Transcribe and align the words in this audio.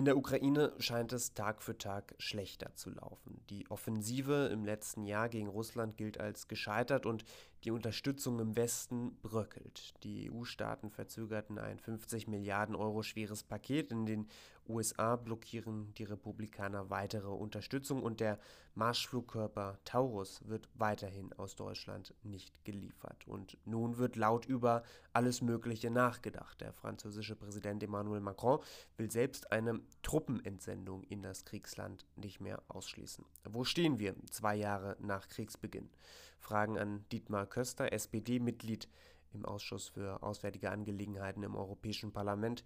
In 0.00 0.06
der 0.06 0.16
Ukraine 0.16 0.72
scheint 0.78 1.12
es 1.12 1.34
Tag 1.34 1.62
für 1.62 1.76
Tag 1.76 2.14
schlechter 2.16 2.74
zu 2.74 2.88
laufen. 2.88 3.42
Die 3.50 3.70
Offensive 3.70 4.48
im 4.50 4.64
letzten 4.64 5.04
Jahr 5.04 5.28
gegen 5.28 5.46
Russland 5.46 5.98
gilt 5.98 6.18
als 6.18 6.48
gescheitert 6.48 7.04
und 7.04 7.22
die 7.64 7.70
Unterstützung 7.70 8.40
im 8.40 8.56
Westen 8.56 9.18
bröckelt. 9.20 9.92
Die 10.02 10.32
EU-Staaten 10.32 10.90
verzögerten 10.90 11.58
ein 11.58 11.78
50 11.78 12.28
Milliarden 12.28 12.76
Euro 12.76 13.02
schweres 13.02 13.42
Paket. 13.42 13.92
In 13.92 14.06
den 14.06 14.26
USA 14.70 15.16
blockieren 15.16 15.92
die 15.94 16.04
Republikaner 16.04 16.90
weitere 16.90 17.28
Unterstützung 17.28 18.02
und 18.02 18.20
der 18.20 18.38
Marschflugkörper 18.74 19.78
Taurus 19.84 20.46
wird 20.48 20.68
weiterhin 20.74 21.32
aus 21.34 21.56
Deutschland 21.56 22.14
nicht 22.22 22.64
geliefert. 22.64 23.26
Und 23.26 23.58
nun 23.66 23.98
wird 23.98 24.16
laut 24.16 24.46
über 24.46 24.82
alles 25.12 25.42
Mögliche 25.42 25.90
nachgedacht. 25.90 26.60
Der 26.60 26.72
französische 26.72 27.36
Präsident 27.36 27.82
Emmanuel 27.82 28.20
Macron 28.20 28.60
will 28.96 29.10
selbst 29.10 29.52
eine 29.52 29.80
Truppenentsendung 30.02 31.02
in 31.04 31.22
das 31.22 31.44
Kriegsland 31.44 32.06
nicht 32.16 32.40
mehr 32.40 32.62
ausschließen. 32.68 33.24
Wo 33.50 33.64
stehen 33.64 33.98
wir 33.98 34.14
zwei 34.30 34.56
Jahre 34.56 34.96
nach 35.00 35.28
Kriegsbeginn? 35.28 35.90
Fragen 36.38 36.78
an 36.78 37.04
Dietmar 37.12 37.46
Köster, 37.46 37.92
SPD-Mitglied 37.92 38.88
im 39.32 39.44
Ausschuss 39.44 39.88
für 39.88 40.22
Auswärtige 40.22 40.70
Angelegenheiten 40.70 41.42
im 41.42 41.54
Europäischen 41.54 42.12
Parlament. 42.12 42.64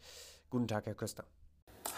Guten 0.51 0.69
Tag, 0.69 0.87
Herr 0.87 0.95
Köster. 0.95 1.27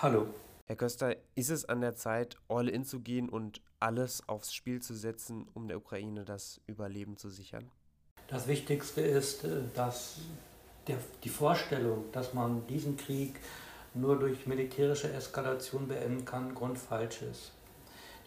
Hallo. 0.03 0.27
Herr 0.67 0.77
Köster, 0.77 1.17
ist 1.37 1.49
es 1.49 1.65
an 1.65 1.81
der 1.81 1.95
Zeit, 1.95 2.37
all 2.49 2.69
in 2.69 2.85
zu 2.85 3.01
gehen 3.01 3.31
und 3.31 3.63
alles 3.81 4.29
aufs 4.29 4.53
Spiel 4.53 4.83
zu 4.83 4.95
setzen, 4.95 5.47
um 5.55 5.69
der 5.69 5.79
Ukraine 5.79 6.27
das 6.27 6.61
Überleben 6.67 7.17
zu 7.17 7.31
sichern? 7.31 7.71
Das 8.29 8.47
Wichtigste 8.47 9.01
ist, 9.01 9.45
äh, 9.45 9.63
dass 9.75 10.19
der, 10.87 10.99
die 11.25 11.31
Vorstellung, 11.31 12.05
dass 12.13 12.35
man 12.35 12.67
diesen 12.67 12.99
Krieg 12.99 13.41
nur 13.95 14.19
durch 14.19 14.47
militärische 14.47 15.11
Eskalation 15.11 15.89
beenden 15.89 16.27
kann, 16.27 16.55
grundfalsch 16.55 17.23
ist. 17.23 17.53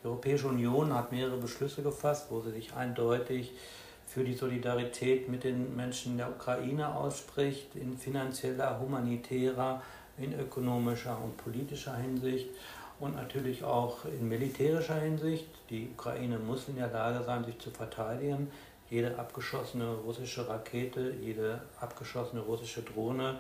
Die 0.02 0.08
Europäische 0.08 0.48
Union 0.48 0.92
hat 0.96 1.12
mehrere 1.12 1.38
Beschlüsse 1.38 1.84
gefasst, 1.84 2.32
wo 2.32 2.42
sie 2.42 2.52
sich 2.52 2.74
eindeutig 2.74 3.54
für 4.08 4.24
die 4.24 4.34
Solidarität 4.34 5.30
mit 5.30 5.44
den 5.44 5.76
Menschen 5.76 6.18
der 6.18 6.32
Ukraine 6.32 6.96
ausspricht, 6.96 7.76
in 7.76 7.96
finanzieller, 7.96 8.80
humanitärer, 8.80 9.84
in 10.22 10.38
ökonomischer 10.40 11.18
und 11.22 11.38
politischer 11.38 11.96
Hinsicht 11.96 12.48
und 13.00 13.16
natürlich 13.16 13.64
auch 13.64 14.06
in 14.06 14.28
militärischer 14.28 15.00
Hinsicht. 15.00 15.48
Die 15.70 15.90
Ukraine 15.94 16.38
muss 16.38 16.68
in 16.68 16.76
der 16.76 16.90
Lage 16.90 17.24
sein, 17.24 17.46
sich 17.46 17.58
zu 17.60 17.72
verteidigen. 17.72 18.52
Jede 18.90 19.18
abgeschossene 19.18 19.88
russische 20.06 20.48
Rakete, 20.48 21.14
jede 21.22 21.62
abgeschossene 21.80 22.42
russische 22.42 22.82
Drohne 22.82 23.40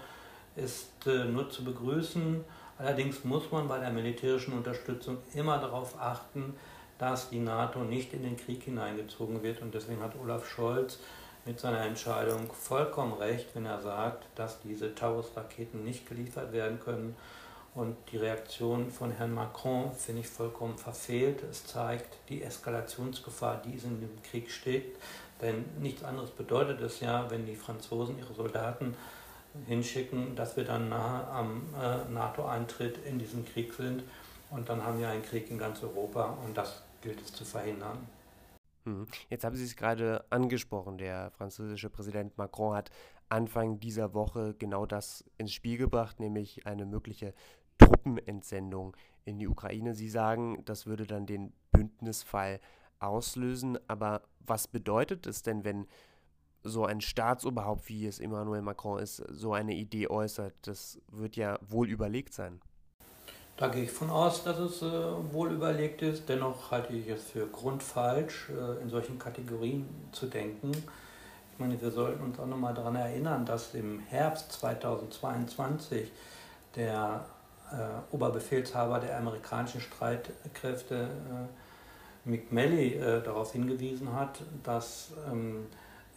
ist 0.56 1.08
äh, 1.08 1.26
nur 1.26 1.50
zu 1.50 1.64
begrüßen. 1.64 2.44
Allerdings 2.78 3.24
muss 3.24 3.52
man 3.52 3.68
bei 3.68 3.80
der 3.80 3.90
militärischen 3.90 4.54
Unterstützung 4.54 5.18
immer 5.34 5.58
darauf 5.58 6.00
achten, 6.00 6.54
dass 6.98 7.30
die 7.30 7.40
NATO 7.40 7.80
nicht 7.80 8.14
in 8.14 8.24
den 8.24 8.38
Krieg 8.38 8.64
hineingezogen 8.64 9.42
wird. 9.42 9.62
Und 9.62 9.74
deswegen 9.74 10.02
hat 10.02 10.14
Olaf 10.22 10.48
Scholz 10.48 11.00
mit 11.46 11.60
seiner 11.60 11.82
Entscheidung 11.82 12.52
vollkommen 12.54 13.14
recht, 13.14 13.48
wenn 13.54 13.66
er 13.66 13.82
sagt, 13.82 14.26
dass 14.36 14.60
diese 14.62 14.94
Taurus-Raketen 14.94 15.84
nicht 15.84 16.08
geliefert 16.08 16.52
werden 16.52 16.80
können. 16.80 17.16
Und 17.76 17.96
die 18.12 18.18
Reaktion 18.18 18.92
von 18.92 19.12
Herrn 19.12 19.34
Macron 19.34 19.94
finde 19.94 20.22
ich 20.22 20.28
vollkommen 20.28 20.78
verfehlt. 20.78 21.44
Es 21.50 21.66
zeigt 21.66 22.18
die 22.28 22.44
Eskalationsgefahr, 22.44 23.62
die 23.64 23.78
in 23.78 24.02
dem 24.02 24.24
Krieg 24.24 24.52
steckt. 24.52 24.98
Denn 25.42 25.66
nichts 25.80 26.04
anderes 26.04 26.32
bedeutet 26.32 26.82
es 26.82 27.00
ja, 27.00 27.30
wenn 27.30 27.46
die 27.46 27.56
Franzosen 27.56 28.18
ihre 28.20 28.34
Soldaten 28.34 28.96
hinschicken, 29.68 30.36
dass 30.36 30.58
wir 30.58 30.66
dann 30.66 30.90
nahe 30.90 31.28
am 31.28 31.62
äh, 31.74 32.12
NATO-Eintritt 32.12 33.06
in 33.06 33.20
diesen 33.20 33.46
Krieg 33.46 33.74
sind. 33.74 34.04
Und 34.52 34.68
dann 34.68 34.84
haben 34.84 35.00
wir 35.00 35.10
einen 35.10 35.24
Krieg 35.24 35.50
in 35.50 35.58
ganz 35.58 35.82
Europa 35.84 36.38
und 36.44 36.58
das 36.58 36.82
gilt 37.02 37.22
es 37.22 37.32
zu 37.32 37.46
verhindern. 37.46 38.08
Mhm. 38.86 39.08
Jetzt 39.30 39.44
haben 39.44 39.56
Sie 39.56 39.64
es 39.64 39.76
gerade 39.76 40.26
angesprochen. 40.30 40.98
Der 40.98 41.32
französische 41.32 41.90
Präsident 41.90 42.38
Macron 42.38 42.76
hat 42.76 42.92
Anfang 43.30 43.80
dieser 43.80 44.14
Woche 44.14 44.56
genau 44.58 44.86
das 44.86 45.24
ins 45.38 45.54
Spiel 45.54 45.78
gebracht, 45.78 46.20
nämlich 46.20 46.66
eine 46.66 46.86
mögliche 46.86 47.34
Truppenentsendung 47.78 48.96
in 49.26 49.38
die 49.40 49.48
Ukraine. 49.48 49.94
Sie 49.94 50.10
sagen, 50.10 50.64
das 50.66 50.86
würde 50.86 51.06
dann 51.06 51.26
den 51.26 51.54
Bündnisfall 51.72 52.60
auslösen. 53.00 53.78
Aber 53.88 54.24
was 54.40 54.68
bedeutet 54.68 55.28
es 55.28 55.44
denn, 55.44 55.64
wenn 55.64 55.88
so 56.64 56.86
ein 56.86 57.02
Staatsoberhaupt, 57.02 57.88
wie 57.88 58.06
es 58.06 58.20
Emmanuel 58.20 58.62
Macron 58.62 59.00
ist, 59.00 59.18
so 59.30 59.54
eine 59.54 59.76
Idee 59.76 60.08
äußert? 60.08 60.56
Das 60.64 61.00
wird 61.08 61.36
ja 61.36 61.60
wohl 61.62 61.90
überlegt 61.90 62.34
sein. 62.34 62.62
Da 63.60 63.68
gehe 63.68 63.84
ich 63.84 63.92
von 63.92 64.10
aus, 64.10 64.46
dass 64.46 64.58
es 64.58 64.82
äh, 64.82 64.86
wohl 65.34 65.52
überlegt 65.52 66.02
ist. 66.02 66.30
Dennoch 66.30 66.72
halte 66.72 66.94
ich 66.94 67.10
es 67.10 67.24
für 67.24 67.46
grundfalsch, 67.46 68.48
äh, 68.52 68.82
in 68.82 68.90
solchen 68.90 69.20
Kategorien 69.20 69.86
zu 70.14 70.28
denken. 70.28 70.72
Ich 70.72 71.60
meine, 71.60 71.82
wir 71.82 71.92
sollten 71.92 72.24
uns 72.24 72.40
auch 72.40 72.46
nochmal 72.46 72.74
daran 72.74 72.96
erinnern, 72.96 73.46
dass 73.46 73.74
im 73.74 74.00
Herbst 74.00 74.54
2022 74.54 76.10
der 76.74 77.26
äh, 77.74 78.16
Oberbefehlshaber 78.16 79.02
der 79.02 79.18
amerikanischen 79.18 79.82
Streitkräfte, 79.82 80.96
äh, 80.96 82.30
Mick 82.30 82.54
Melley, 82.54 82.94
äh, 82.94 83.22
darauf 83.22 83.52
hingewiesen 83.52 84.14
hat, 84.14 84.40
dass 84.64 85.12
ähm, 85.30 85.68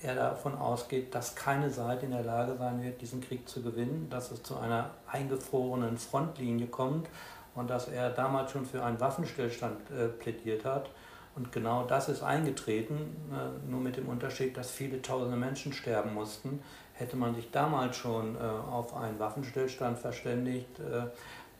er 0.02 0.14
davon 0.14 0.56
ausgeht, 0.56 1.14
dass 1.14 1.34
keine 1.34 1.70
Seite 1.70 2.06
in 2.06 2.12
der 2.12 2.24
Lage 2.24 2.56
sein 2.56 2.82
wird, 2.82 3.00
diesen 3.00 3.20
Krieg 3.20 3.48
zu 3.48 3.62
gewinnen, 3.62 4.08
dass 4.10 4.30
es 4.30 4.42
zu 4.42 4.56
einer 4.56 4.90
eingefrorenen 5.06 5.96
Frontlinie 5.96 6.66
kommt 6.66 7.08
und 7.54 7.70
dass 7.70 7.88
er 7.88 8.10
damals 8.10 8.52
schon 8.52 8.66
für 8.66 8.82
einen 8.82 9.00
Waffenstillstand 9.00 9.90
äh, 9.90 10.08
plädiert 10.08 10.64
hat. 10.64 10.90
Und 11.34 11.50
genau 11.50 11.84
das 11.84 12.08
ist 12.08 12.22
eingetreten, 12.22 13.16
äh, 13.32 13.70
nur 13.70 13.80
mit 13.80 13.96
dem 13.96 14.08
Unterschied, 14.08 14.56
dass 14.56 14.70
viele 14.70 15.00
tausende 15.00 15.36
Menschen 15.36 15.72
sterben 15.72 16.14
mussten. 16.14 16.62
Hätte 16.94 17.16
man 17.16 17.34
sich 17.34 17.50
damals 17.50 17.96
schon 17.96 18.36
äh, 18.36 18.38
auf 18.38 18.94
einen 18.94 19.18
Waffenstillstand 19.18 19.98
verständigt, 19.98 20.78
äh, 20.78 21.06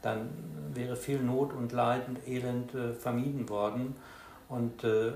dann 0.02 0.31
wäre 0.75 0.97
viel 0.97 1.20
Not 1.20 1.52
und 1.52 1.72
Leid 1.72 2.08
und 2.08 2.26
Elend 2.26 2.75
äh, 2.75 2.92
vermieden 2.92 3.48
worden. 3.48 3.97
Und 4.48 4.84
äh, 4.84 5.12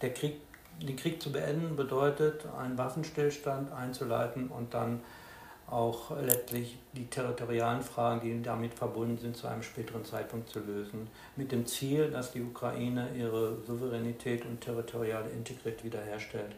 der 0.00 0.14
Krieg 0.14 0.40
den 0.80 0.96
Krieg 0.96 1.22
zu 1.22 1.32
beenden 1.32 1.76
bedeutet, 1.76 2.46
einen 2.58 2.78
Waffenstillstand 2.78 3.72
einzuleiten 3.72 4.48
und 4.48 4.74
dann 4.74 5.00
auch 5.66 6.10
letztlich 6.20 6.78
die 6.92 7.06
territorialen 7.06 7.82
Fragen, 7.82 8.20
die 8.20 8.42
damit 8.42 8.74
verbunden 8.74 9.18
sind, 9.18 9.36
zu 9.36 9.46
einem 9.46 9.62
späteren 9.62 10.04
Zeitpunkt 10.04 10.48
zu 10.48 10.60
lösen. 10.60 11.08
Mit 11.36 11.52
dem 11.52 11.66
Ziel, 11.66 12.10
dass 12.10 12.32
die 12.32 12.42
Ukraine 12.42 13.08
ihre 13.16 13.62
Souveränität 13.66 14.44
und 14.44 14.60
territoriale 14.60 15.30
Integrität 15.30 15.82
wiederherstellt. 15.84 16.54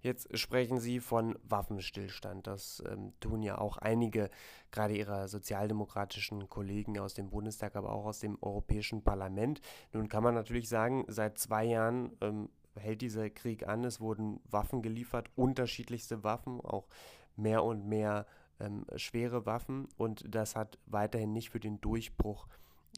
Jetzt 0.00 0.36
sprechen 0.38 0.78
Sie 0.78 1.00
von 1.00 1.38
Waffenstillstand. 1.42 2.46
Das 2.46 2.82
ähm, 2.90 3.12
tun 3.20 3.42
ja 3.42 3.58
auch 3.58 3.76
einige, 3.76 4.30
gerade 4.70 4.96
Ihrer 4.96 5.28
sozialdemokratischen 5.28 6.48
Kollegen 6.48 6.98
aus 6.98 7.14
dem 7.14 7.30
Bundestag, 7.30 7.76
aber 7.76 7.92
auch 7.92 8.06
aus 8.06 8.20
dem 8.20 8.38
Europäischen 8.40 9.02
Parlament. 9.02 9.60
Nun 9.92 10.08
kann 10.08 10.22
man 10.22 10.34
natürlich 10.34 10.68
sagen, 10.68 11.04
seit 11.08 11.38
zwei 11.38 11.64
Jahren 11.64 12.12
ähm, 12.20 12.48
hält 12.78 13.02
dieser 13.02 13.30
Krieg 13.30 13.66
an. 13.66 13.84
Es 13.84 14.00
wurden 14.00 14.40
Waffen 14.50 14.82
geliefert, 14.82 15.28
unterschiedlichste 15.36 16.24
Waffen, 16.24 16.60
auch 16.60 16.88
mehr 17.36 17.64
und 17.64 17.86
mehr 17.86 18.26
ähm, 18.60 18.86
schwere 18.96 19.46
Waffen. 19.46 19.88
Und 19.96 20.24
das 20.34 20.56
hat 20.56 20.78
weiterhin 20.86 21.32
nicht 21.32 21.50
für 21.50 21.60
den 21.60 21.80
Durchbruch 21.80 22.46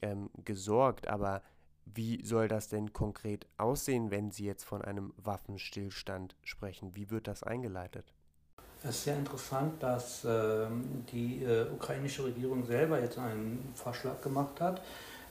ähm, 0.03 0.31
gesorgt. 0.45 1.09
Aber 1.09 1.43
wie 1.85 2.25
soll 2.25 2.49
das 2.49 2.69
denn 2.69 2.93
konkret 2.93 3.47
aussehen, 3.57 4.11
wenn 4.11 4.31
Sie 4.31 4.45
jetzt 4.45 4.65
von 4.65 4.83
einem 4.83 5.13
Waffenstillstand 5.17 6.37
sprechen? 6.43 6.95
Wie 6.95 7.11
wird 7.11 7.27
das 7.27 7.43
eingeleitet? 7.43 8.13
Es 8.83 8.91
ist 8.91 9.05
sehr 9.05 9.17
interessant, 9.17 9.83
dass 9.83 10.25
äh, 10.25 10.67
die 11.11 11.43
äh, 11.43 11.69
ukrainische 11.73 12.25
Regierung 12.25 12.65
selber 12.65 13.01
jetzt 13.01 13.19
einen 13.19 13.73
Vorschlag 13.75 14.21
gemacht 14.23 14.61
hat. 14.61 14.83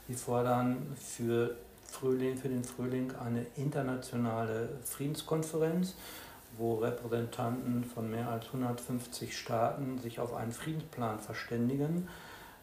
Sie 0.07 0.15
fordern 0.15 0.95
für 0.97 1.55
Frühling, 1.99 2.37
für 2.37 2.49
den 2.49 2.63
Frühling 2.63 3.11
eine 3.15 3.45
internationale 3.55 4.69
Friedenskonferenz, 4.83 5.95
wo 6.57 6.75
Repräsentanten 6.75 7.83
von 7.83 8.09
mehr 8.09 8.29
als 8.29 8.45
150 8.47 9.35
Staaten 9.37 9.99
sich 9.99 10.19
auf 10.19 10.33
einen 10.33 10.51
Friedensplan 10.51 11.19
verständigen. 11.19 12.07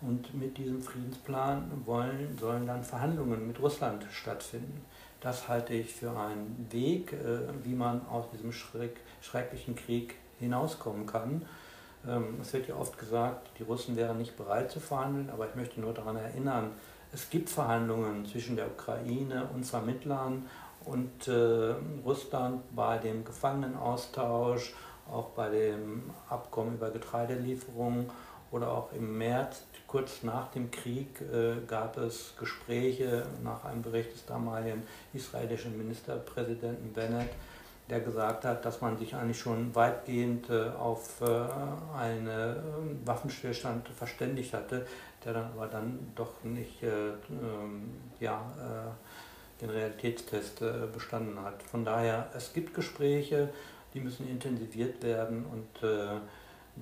Und 0.00 0.34
mit 0.34 0.58
diesem 0.58 0.82
Friedensplan 0.82 1.70
wollen, 1.86 2.36
sollen 2.38 2.66
dann 2.66 2.84
Verhandlungen 2.84 3.46
mit 3.46 3.60
Russland 3.60 4.06
stattfinden. 4.12 4.84
Das 5.20 5.48
halte 5.48 5.72
ich 5.72 5.94
für 5.94 6.10
einen 6.10 6.68
Weg, 6.70 7.12
äh, 7.12 7.38
wie 7.64 7.74
man 7.74 8.06
aus 8.08 8.26
diesem 8.30 8.52
schreck, 8.52 8.96
schrecklichen 9.22 9.74
Krieg 9.74 10.16
hinauskommen 10.38 11.06
kann. 11.06 11.46
Ähm, 12.06 12.38
es 12.42 12.52
wird 12.52 12.68
ja 12.68 12.76
oft 12.76 12.98
gesagt, 12.98 13.50
die 13.58 13.62
Russen 13.62 13.96
wären 13.96 14.18
nicht 14.18 14.36
bereit 14.36 14.70
zu 14.70 14.80
verhandeln, 14.80 15.30
aber 15.30 15.48
ich 15.48 15.54
möchte 15.54 15.80
nur 15.80 15.94
daran 15.94 16.16
erinnern, 16.16 16.72
es 17.14 17.30
gibt 17.30 17.48
Verhandlungen 17.48 18.26
zwischen 18.26 18.56
der 18.56 18.66
Ukraine 18.66 19.48
und 19.54 19.64
Vermittlern 19.64 20.46
und 20.84 21.28
äh, 21.28 21.74
Russland 22.04 22.62
bei 22.74 22.98
dem 22.98 23.24
Gefangenenaustausch, 23.24 24.74
auch 25.10 25.30
bei 25.30 25.48
dem 25.48 26.10
Abkommen 26.28 26.74
über 26.74 26.90
Getreidelieferungen 26.90 28.10
oder 28.50 28.70
auch 28.70 28.92
im 28.92 29.16
März, 29.16 29.62
kurz 29.86 30.22
nach 30.22 30.50
dem 30.50 30.70
Krieg, 30.70 31.20
äh, 31.20 31.64
gab 31.66 31.96
es 31.96 32.34
Gespräche 32.38 33.24
nach 33.42 33.64
einem 33.64 33.82
Bericht 33.82 34.12
des 34.12 34.26
damaligen 34.26 34.82
israelischen 35.12 35.78
Ministerpräsidenten 35.78 36.92
Bennett, 36.92 37.30
der 37.88 38.00
gesagt 38.00 38.44
hat, 38.44 38.64
dass 38.64 38.80
man 38.80 38.96
sich 38.96 39.14
eigentlich 39.14 39.38
schon 39.38 39.74
weitgehend 39.74 40.48
äh, 40.50 40.70
auf 40.70 41.20
äh, 41.20 41.26
einen 41.96 42.26
äh, 42.26 42.54
Waffenstillstand 43.04 43.88
verständigt 43.90 44.54
hatte, 44.54 44.86
der 45.24 45.32
dann 45.32 45.52
aber 45.52 45.66
dann 45.66 46.12
doch 46.14 46.42
nicht 46.42 46.82
äh, 46.82 47.08
ähm, 47.08 47.90
ja, 48.20 48.40
äh, 48.58 49.60
den 49.62 49.70
Realitätstest 49.70 50.62
bestanden 50.92 51.40
hat. 51.40 51.62
Von 51.62 51.84
daher, 51.84 52.28
es 52.36 52.52
gibt 52.52 52.74
Gespräche, 52.74 53.48
die 53.94 54.00
müssen 54.00 54.28
intensiviert 54.28 55.00
werden 55.02 55.46
und 55.46 55.88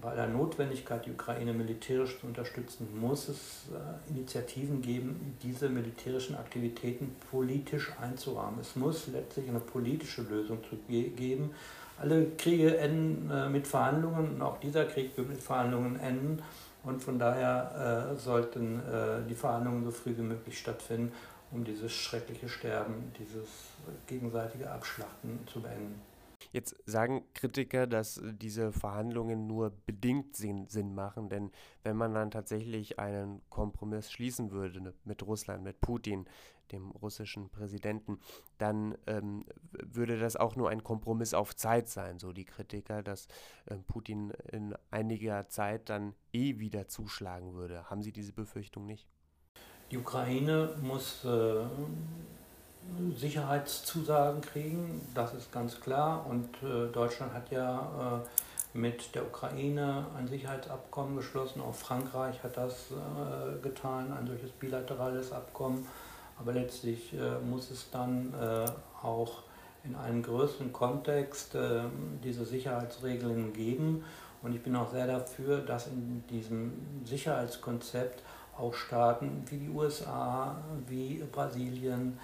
bei 0.00 0.14
der 0.14 0.26
Notwendigkeit, 0.26 1.04
die 1.04 1.10
Ukraine 1.10 1.52
militärisch 1.52 2.18
zu 2.18 2.26
unterstützen, 2.26 2.88
muss 2.98 3.28
es 3.28 3.64
äh, 3.72 4.10
Initiativen 4.10 4.80
geben, 4.80 5.36
diese 5.42 5.68
militärischen 5.68 6.34
Aktivitäten 6.36 7.14
politisch 7.30 7.92
einzurahmen. 8.00 8.60
Es 8.60 8.74
muss 8.74 9.08
letztlich 9.08 9.48
eine 9.48 9.60
politische 9.60 10.22
Lösung 10.22 10.58
zu 10.68 10.76
ge 10.88 11.10
geben. 11.10 11.50
Alle 11.98 12.26
Kriege 12.38 12.76
enden 12.78 13.30
äh, 13.30 13.48
mit 13.48 13.66
Verhandlungen 13.66 14.34
und 14.34 14.42
auch 14.42 14.58
dieser 14.60 14.86
Krieg 14.86 15.16
wird 15.16 15.28
mit 15.28 15.42
Verhandlungen 15.42 16.00
enden. 16.00 16.42
Und 16.84 17.02
von 17.02 17.18
daher 17.18 18.12
äh, 18.12 18.18
sollten 18.18 18.80
äh, 18.80 19.28
die 19.28 19.34
Verhandlungen 19.34 19.84
so 19.84 19.90
früh 19.90 20.16
wie 20.16 20.22
möglich 20.22 20.58
stattfinden, 20.58 21.12
um 21.52 21.64
dieses 21.64 21.92
schreckliche 21.92 22.48
Sterben, 22.48 23.12
dieses 23.18 23.48
gegenseitige 24.06 24.70
Abschlachten 24.70 25.46
zu 25.46 25.60
beenden. 25.60 26.00
Jetzt 26.52 26.76
sagen 26.84 27.24
Kritiker, 27.34 27.86
dass 27.86 28.20
diese 28.22 28.72
Verhandlungen 28.72 29.46
nur 29.46 29.70
bedingt 29.86 30.36
Sinn, 30.36 30.68
Sinn 30.68 30.94
machen, 30.94 31.28
denn 31.30 31.50
wenn 31.82 31.96
man 31.96 32.14
dann 32.14 32.30
tatsächlich 32.30 32.98
einen 32.98 33.40
Kompromiss 33.48 34.12
schließen 34.12 34.50
würde 34.50 34.82
ne, 34.82 34.94
mit 35.04 35.22
Russland, 35.26 35.64
mit 35.64 35.80
Putin, 35.80 36.26
dem 36.72 36.90
russischen 36.90 37.50
Präsidenten, 37.50 38.18
dann 38.58 38.96
ähm, 39.06 39.44
würde 39.72 40.18
das 40.18 40.36
auch 40.36 40.56
nur 40.56 40.70
ein 40.70 40.82
Kompromiss 40.82 41.34
auf 41.34 41.54
Zeit 41.54 41.88
sein, 41.88 42.18
so 42.18 42.32
die 42.32 42.44
Kritiker, 42.44 43.02
dass 43.02 43.26
äh, 43.66 43.76
Putin 43.76 44.30
in 44.50 44.74
einiger 44.90 45.48
Zeit 45.48 45.88
dann 45.88 46.14
eh 46.32 46.58
wieder 46.58 46.88
zuschlagen 46.88 47.54
würde. 47.54 47.90
Haben 47.90 48.02
Sie 48.02 48.12
diese 48.12 48.32
Befürchtung 48.32 48.86
nicht? 48.86 49.06
Die 49.90 49.98
Ukraine 49.98 50.74
muss 50.80 51.24
äh, 51.24 51.66
Sicherheitszusagen 53.16 54.40
kriegen, 54.40 55.00
das 55.14 55.34
ist 55.34 55.52
ganz 55.52 55.80
klar. 55.80 56.26
Und 56.28 56.48
äh, 56.62 56.90
Deutschland 56.92 57.32
hat 57.32 57.50
ja 57.50 58.22
äh, 58.22 58.78
mit 58.78 59.14
der 59.14 59.26
Ukraine 59.26 60.06
ein 60.16 60.28
Sicherheitsabkommen 60.28 61.16
geschlossen, 61.16 61.60
auch 61.60 61.74
Frankreich 61.74 62.42
hat 62.42 62.56
das 62.56 62.90
äh, 62.90 63.60
getan, 63.62 64.12
ein 64.12 64.26
solches 64.26 64.50
bilaterales 64.52 65.32
Abkommen. 65.32 65.86
Aber 66.38 66.52
letztlich 66.52 67.12
äh, 67.12 67.38
muss 67.44 67.70
es 67.70 67.90
dann 67.90 68.32
äh, 68.34 68.66
auch 69.04 69.42
in 69.84 69.94
einem 69.94 70.22
größeren 70.22 70.72
Kontext 70.72 71.54
äh, 71.54 71.82
diese 72.22 72.44
Sicherheitsregeln 72.44 73.52
geben. 73.52 74.04
Und 74.42 74.54
ich 74.54 74.62
bin 74.62 74.74
auch 74.74 74.90
sehr 74.90 75.06
dafür, 75.06 75.58
dass 75.58 75.88
in 75.88 76.24
diesem 76.28 76.72
Sicherheitskonzept 77.04 78.22
auch 78.58 78.74
Staaten 78.74 79.44
wie 79.48 79.58
die 79.58 79.68
USA, 79.68 80.56
wie 80.88 81.22
Brasilien, 81.30 82.18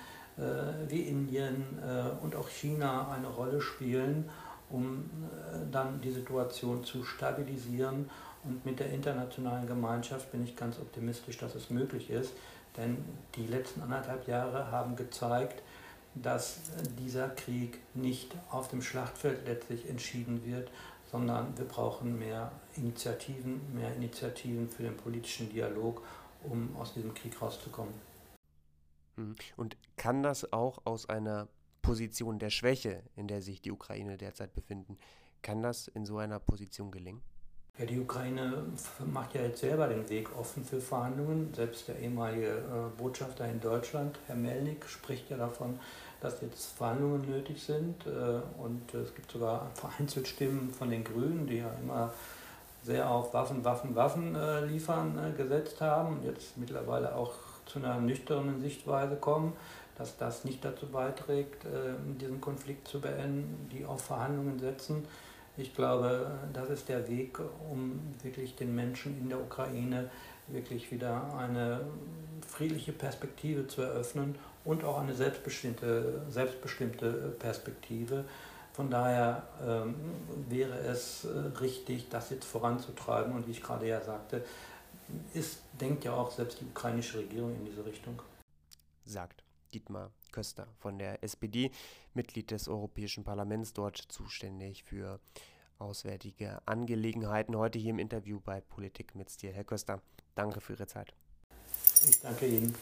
wie 0.88 1.02
Indien 1.02 1.64
äh, 1.82 2.22
und 2.22 2.36
auch 2.36 2.48
China 2.48 3.10
eine 3.10 3.28
Rolle 3.28 3.60
spielen, 3.60 4.28
um 4.70 4.98
äh, 4.98 5.58
dann 5.70 6.00
die 6.00 6.12
Situation 6.12 6.84
zu 6.84 7.04
stabilisieren. 7.04 8.08
Und 8.44 8.64
mit 8.64 8.78
der 8.78 8.90
internationalen 8.90 9.66
Gemeinschaft 9.66 10.30
bin 10.30 10.44
ich 10.44 10.54
ganz 10.54 10.78
optimistisch, 10.78 11.38
dass 11.38 11.54
es 11.54 11.70
möglich 11.70 12.10
ist. 12.10 12.32
Denn 12.76 12.96
die 13.34 13.46
letzten 13.46 13.82
anderthalb 13.82 14.28
Jahre 14.28 14.70
haben 14.70 14.94
gezeigt, 14.94 15.62
dass 16.14 16.60
dieser 16.98 17.28
Krieg 17.30 17.80
nicht 17.94 18.34
auf 18.50 18.68
dem 18.68 18.82
Schlachtfeld 18.82 19.46
letztlich 19.46 19.88
entschieden 19.88 20.44
wird, 20.44 20.70
sondern 21.10 21.56
wir 21.56 21.64
brauchen 21.64 22.18
mehr 22.18 22.52
Initiativen, 22.76 23.60
mehr 23.74 23.94
Initiativen 23.94 24.68
für 24.68 24.84
den 24.84 24.96
politischen 24.96 25.48
Dialog, 25.50 26.02
um 26.44 26.76
aus 26.76 26.94
diesem 26.94 27.14
Krieg 27.14 27.40
rauszukommen. 27.40 27.94
Mhm. 29.18 29.34
Und 29.56 29.76
kann 29.96 30.22
das 30.22 30.52
auch 30.52 30.78
aus 30.84 31.08
einer 31.08 31.48
Position 31.82 32.38
der 32.38 32.50
Schwäche, 32.50 33.02
in 33.16 33.28
der 33.28 33.42
sich 33.42 33.60
die 33.60 33.72
Ukraine 33.72 34.16
derzeit 34.16 34.54
befinden, 34.54 34.98
kann 35.42 35.62
das 35.62 35.88
in 35.88 36.04
so 36.06 36.18
einer 36.18 36.38
Position 36.38 36.90
gelingen? 36.90 37.22
Ja, 37.78 37.86
die 37.86 38.00
Ukraine 38.00 38.64
macht 39.12 39.34
ja 39.34 39.42
jetzt 39.42 39.60
selber 39.60 39.86
den 39.86 40.08
Weg 40.08 40.36
offen 40.36 40.64
für 40.64 40.80
Verhandlungen. 40.80 41.54
Selbst 41.54 41.86
der 41.86 41.98
ehemalige 42.00 42.48
äh, 42.48 42.98
Botschafter 43.00 43.48
in 43.48 43.60
Deutschland, 43.60 44.18
Herr 44.26 44.34
Melnik, 44.34 44.84
spricht 44.88 45.30
ja 45.30 45.36
davon, 45.36 45.78
dass 46.20 46.40
jetzt 46.40 46.72
Verhandlungen 46.72 47.22
nötig 47.30 47.62
sind. 47.62 48.04
Äh, 48.04 48.40
und 48.60 48.92
es 48.94 49.14
gibt 49.14 49.30
sogar 49.30 49.70
vereinzelt 49.74 50.26
Stimmen 50.26 50.70
von 50.70 50.90
den 50.90 51.04
Grünen, 51.04 51.46
die 51.46 51.58
ja 51.58 51.70
immer 51.80 52.12
sehr 52.82 53.08
auf 53.08 53.32
Waffen, 53.32 53.64
Waffen, 53.64 53.94
Waffen 53.94 54.34
äh, 54.34 54.64
liefern 54.64 55.34
gesetzt 55.36 55.80
haben 55.80 56.16
und 56.16 56.24
jetzt 56.24 56.56
mittlerweile 56.56 57.14
auch 57.14 57.34
zu 57.68 57.78
einer 57.78 57.98
nüchternen 57.98 58.60
Sichtweise 58.60 59.16
kommen, 59.16 59.52
dass 59.96 60.16
das 60.16 60.44
nicht 60.44 60.64
dazu 60.64 60.86
beiträgt, 60.86 61.64
ähm, 61.64 62.18
diesen 62.18 62.40
Konflikt 62.40 62.88
zu 62.88 63.00
beenden, 63.00 63.68
die 63.72 63.84
auf 63.84 64.02
Verhandlungen 64.04 64.58
setzen. 64.58 65.04
Ich 65.56 65.74
glaube, 65.74 66.30
das 66.52 66.70
ist 66.70 66.88
der 66.88 67.08
Weg, 67.08 67.40
um 67.70 67.98
wirklich 68.22 68.54
den 68.54 68.74
Menschen 68.74 69.18
in 69.18 69.28
der 69.28 69.40
Ukraine 69.40 70.08
wirklich 70.46 70.90
wieder 70.90 71.34
eine 71.36 71.80
friedliche 72.46 72.92
Perspektive 72.92 73.66
zu 73.66 73.82
eröffnen 73.82 74.36
und 74.64 74.84
auch 74.84 75.00
eine 75.00 75.14
selbstbestimmte, 75.14 76.22
selbstbestimmte 76.28 77.34
Perspektive. 77.38 78.24
Von 78.72 78.90
daher 78.90 79.42
ähm, 79.66 79.96
wäre 80.48 80.78
es 80.78 81.24
äh, 81.24 81.58
richtig, 81.58 82.08
das 82.08 82.30
jetzt 82.30 82.46
voranzutreiben 82.46 83.32
und 83.32 83.48
wie 83.48 83.50
ich 83.50 83.62
gerade 83.62 83.88
ja 83.88 84.00
sagte, 84.00 84.44
ist, 85.34 85.60
denkt 85.80 86.04
ja 86.04 86.14
auch 86.14 86.30
selbst 86.30 86.60
die 86.60 86.64
ukrainische 86.64 87.18
Regierung 87.18 87.54
in 87.56 87.64
diese 87.64 87.84
Richtung. 87.84 88.20
Sagt 89.04 89.42
Dietmar 89.72 90.10
Köster 90.32 90.66
von 90.78 90.98
der 90.98 91.22
SPD, 91.22 91.70
Mitglied 92.14 92.50
des 92.50 92.68
Europäischen 92.68 93.24
Parlaments, 93.24 93.72
dort 93.72 93.96
zuständig 93.96 94.84
für 94.84 95.20
auswärtige 95.78 96.60
Angelegenheiten. 96.66 97.56
Heute 97.56 97.78
hier 97.78 97.90
im 97.90 97.98
Interview 97.98 98.40
bei 98.40 98.60
Politik 98.60 99.14
mit 99.14 99.30
Stil. 99.30 99.52
Herr 99.52 99.64
Köster, 99.64 100.00
danke 100.34 100.60
für 100.60 100.74
Ihre 100.74 100.86
Zeit. 100.86 101.14
Ich 102.08 102.20
danke 102.20 102.46
Ihnen. 102.46 102.74